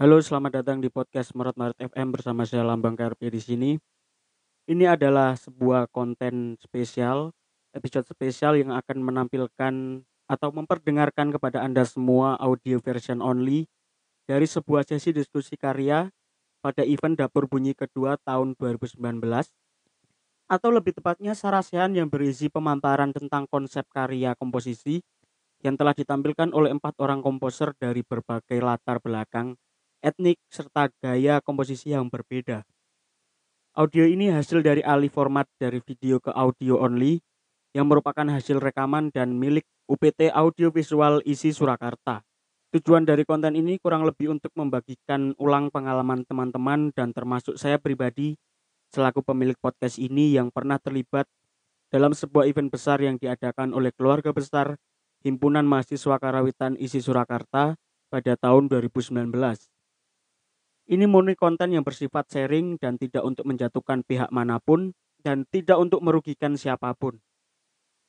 [0.00, 3.70] Halo, selamat datang di podcast Merot Maret FM bersama saya Lambang KRP di sini.
[4.64, 7.36] Ini adalah sebuah konten spesial,
[7.76, 13.68] episode spesial yang akan menampilkan atau memperdengarkan kepada Anda semua audio version only
[14.24, 16.08] dari sebuah sesi diskusi karya
[16.64, 19.04] pada event Dapur Bunyi kedua tahun 2019
[20.48, 25.04] atau lebih tepatnya sarasehan yang berisi pemaparan tentang konsep karya komposisi
[25.60, 29.60] yang telah ditampilkan oleh empat orang komposer dari berbagai latar belakang,
[30.00, 32.64] etnik, serta gaya komposisi yang berbeda.
[33.76, 37.22] Audio ini hasil dari alih format dari video ke audio only
[37.70, 42.26] yang merupakan hasil rekaman dan milik UPT Audio Visual Isi Surakarta.
[42.74, 48.38] Tujuan dari konten ini kurang lebih untuk membagikan ulang pengalaman teman-teman dan termasuk saya pribadi
[48.90, 51.26] selaku pemilik podcast ini yang pernah terlibat
[51.90, 54.78] dalam sebuah event besar yang diadakan oleh keluarga besar
[55.22, 57.74] Himpunan Mahasiswa Karawitan Isi Surakarta
[58.10, 59.30] pada tahun 2019.
[60.90, 64.90] Ini murni konten yang bersifat sharing dan tidak untuk menjatuhkan pihak mana pun
[65.22, 67.14] dan tidak untuk merugikan siapa pun.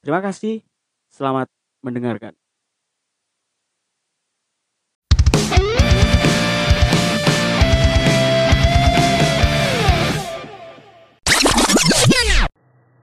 [0.00, 0.64] Terima kasih,
[1.12, 1.52] selamat
[1.84, 2.32] mendengarkan.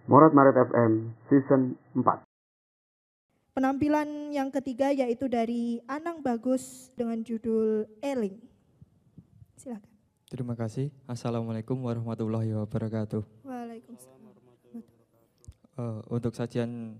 [0.10, 2.26] Morat Maret FM Season 4
[3.54, 8.57] Penampilan yang ketiga yaitu dari Anang Bagus dengan judul Eling.
[9.58, 9.90] Silakan.
[10.30, 10.94] Terima kasih.
[11.10, 13.26] Assalamualaikum warahmatullahi wabarakatuh.
[13.42, 14.22] Waalaikumsalam.
[15.78, 16.98] Uh, untuk sajian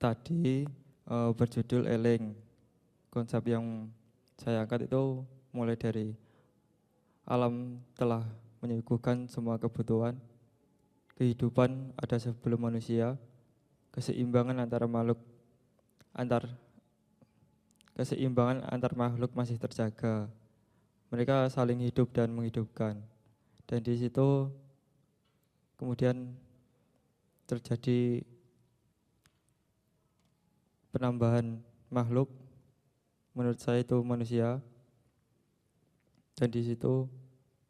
[0.00, 0.64] tadi
[1.04, 2.32] uh, berjudul Eling.
[3.12, 3.92] Konsep yang
[4.40, 5.20] saya angkat itu
[5.52, 6.16] mulai dari
[7.28, 8.24] alam telah
[8.64, 10.16] menyuguhkan semua kebutuhan
[11.20, 13.20] kehidupan ada sebelum manusia,
[13.92, 15.20] keseimbangan antara makhluk
[16.16, 16.46] antar
[17.98, 20.30] keseimbangan antar makhluk masih terjaga.
[21.08, 23.00] Mereka saling hidup dan menghidupkan.
[23.68, 24.48] Dan di situ
[25.80, 26.36] kemudian
[27.48, 28.20] terjadi
[30.92, 32.28] penambahan makhluk
[33.32, 34.60] menurut saya itu manusia
[36.34, 37.08] dan di situ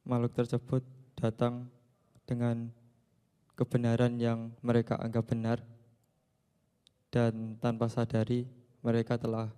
[0.09, 0.83] makhluk tersebut
[1.15, 1.69] datang
[2.25, 2.73] dengan
[3.59, 5.59] kebenaran yang mereka anggap benar
[7.09, 8.49] dan tanpa sadari
[8.85, 9.51] mereka telah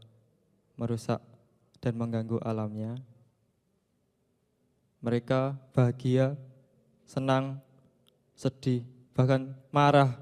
[0.79, 1.21] merusak
[1.83, 2.97] dan mengganggu alamnya.
[5.01, 6.37] Mereka bahagia,
[7.09, 7.59] senang,
[8.37, 8.85] sedih,
[9.17, 10.21] bahkan marah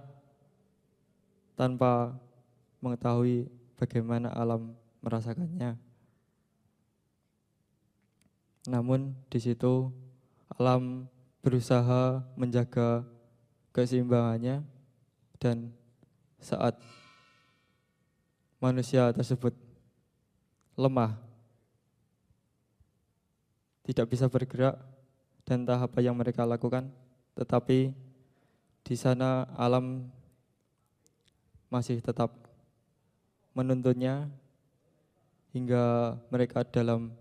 [1.59, 2.15] tanpa
[2.79, 5.75] mengetahui bagaimana alam merasakannya.
[8.71, 9.91] Namun di situ
[10.55, 11.11] alam
[11.43, 13.03] berusaha menjaga
[13.73, 14.63] keseimbangannya
[15.39, 15.71] dan
[16.43, 16.79] saat
[18.59, 19.55] manusia tersebut
[20.75, 21.19] lemah,
[23.89, 24.77] tidak bisa bergerak
[25.49, 26.93] dan entah apa yang mereka lakukan,
[27.33, 27.97] tetapi
[28.85, 30.05] di sana alam
[31.73, 32.37] masih tetap
[33.57, 34.29] menuntunnya
[35.57, 37.17] hingga mereka dalam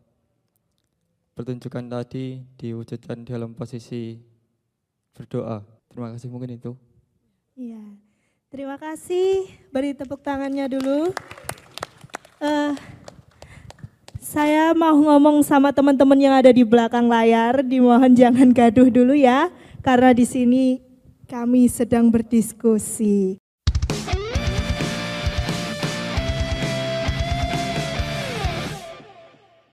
[1.39, 4.19] pertunjukan tadi diwujudkan dalam posisi
[5.15, 5.63] berdoa.
[5.87, 6.75] Terima kasih mungkin itu.
[7.55, 7.79] Iya.
[8.51, 9.47] Terima kasih.
[9.71, 11.15] Beri tepuk tangannya dulu.
[12.43, 12.75] Uh,
[14.27, 19.47] saya mau ngomong sama teman-teman yang ada di belakang layar, dimohon jangan gaduh dulu ya,
[19.79, 20.83] karena di sini
[21.31, 23.39] kami sedang berdiskusi.